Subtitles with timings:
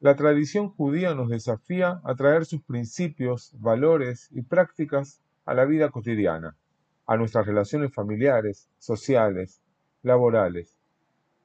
[0.00, 5.90] La tradición judía nos desafía a traer sus principios, valores y prácticas a la vida
[5.90, 6.56] cotidiana,
[7.06, 9.60] a nuestras relaciones familiares, sociales,
[10.02, 10.74] laborales.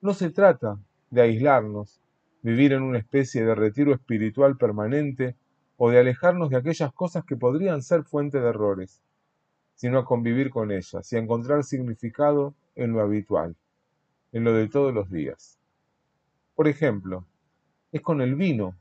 [0.00, 0.78] No se trata
[1.10, 2.00] de aislarnos,
[2.42, 5.34] vivir en una especie de retiro espiritual permanente
[5.76, 9.02] o de alejarnos de aquellas cosas que podrían ser fuente de errores,
[9.74, 13.56] sino a convivir con ellas y a encontrar significado en lo habitual,
[14.30, 15.58] en lo de todos los días.
[16.54, 17.26] Por ejemplo,
[17.96, 18.76] es con el vino,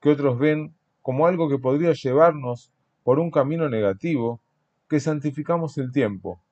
[0.00, 2.72] que otros ven como algo que podría llevarnos
[3.02, 4.40] por un camino negativo,
[4.88, 6.42] que santificamos el tiempo.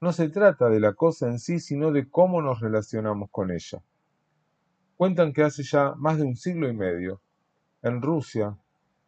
[0.00, 3.82] No se trata de la cosa en sí, sino de cómo nos relacionamos con ella.
[4.96, 7.20] Cuentan que hace ya más de un siglo y medio,
[7.82, 8.56] en Rusia,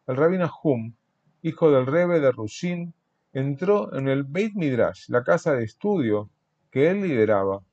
[0.07, 0.95] el rabino Hum,
[1.41, 2.93] hijo del rebe de Rushin,
[3.31, 6.29] entró en el Beit Midrash, la casa de estudio
[6.71, 7.63] que él lideraba,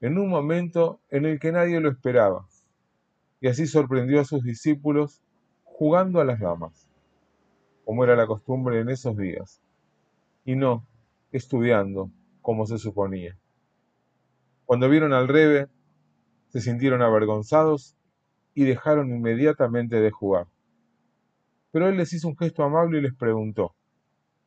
[0.00, 2.46] en un momento en el que nadie lo esperaba,
[3.46, 5.22] y así sorprendió a sus discípulos
[5.62, 6.88] jugando a las damas,
[7.84, 9.62] como era la costumbre en esos días,
[10.44, 10.84] y no
[11.30, 12.10] estudiando
[12.42, 13.38] como se suponía.
[14.64, 15.68] Cuando vieron al rebe,
[16.48, 17.94] se sintieron avergonzados
[18.52, 20.48] y dejaron inmediatamente de jugar.
[21.70, 23.76] Pero él les hizo un gesto amable y les preguntó,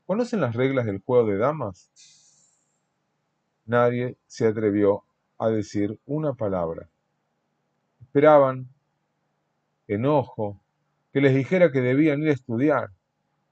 [0.08, 1.89] ¿conocen las reglas del juego de damas?
[3.66, 5.06] Nadie se atrevió
[5.38, 6.89] a decir una palabra.
[8.02, 8.67] Esperaban,
[9.89, 10.61] enojo,
[11.11, 12.91] que les dijera que debían ir a estudiar,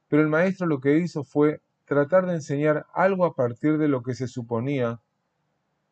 [0.08, 4.02] pero el maestro lo que hizo fue tratar de enseñar algo a partir de lo
[4.02, 5.02] que se suponía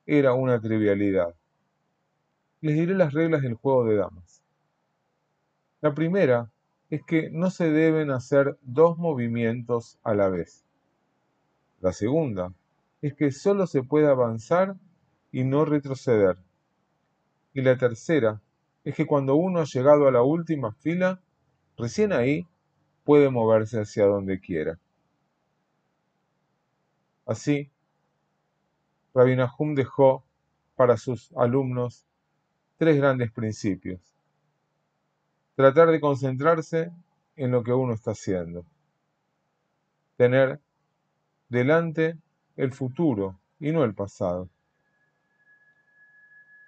[0.05, 1.35] era una trivialidad
[2.66, 4.43] les diré las reglas del juego de damas.
[5.81, 6.51] La primera
[6.89, 10.66] es que no se deben hacer dos movimientos a la vez.
[11.79, 12.55] La segunda
[13.03, 14.78] es que solo se puede avanzar
[15.31, 16.38] y no retroceder.
[17.53, 18.41] Y la tercera
[18.85, 21.19] es que cuando uno ha llegado a la última fila,
[21.75, 22.47] recién ahí
[23.03, 24.79] puede moverse hacia donde quiera.
[27.25, 27.72] Así,
[29.16, 30.23] Rabbi Nahum dejó
[30.75, 32.06] para sus alumnos
[32.78, 34.00] tres grandes principios.
[35.56, 36.91] Tratar de concentrarse
[37.35, 38.66] en lo que uno está haciendo.
[40.16, 40.59] Tener
[41.50, 42.17] delante
[42.56, 44.47] el futuro y no el pasado.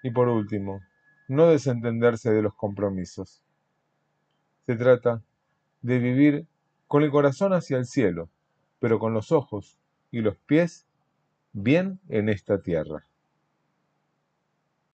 [0.02, 0.82] Y por último,
[1.28, 3.42] no desentenderse de los compromisos.
[4.66, 5.22] Se trata
[5.82, 6.48] de vivir
[6.88, 8.30] con el corazón hacia el cielo,
[8.80, 9.80] pero con los ojos
[10.12, 10.86] y los pies
[11.54, 13.06] bien en esta tierra.